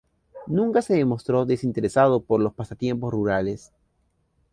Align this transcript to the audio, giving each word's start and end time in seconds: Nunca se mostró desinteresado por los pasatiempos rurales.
Nunca 0.47 0.81
se 0.81 1.05
mostró 1.05 1.45
desinteresado 1.45 2.21
por 2.23 2.41
los 2.41 2.55
pasatiempos 2.55 3.11
rurales. 3.13 3.71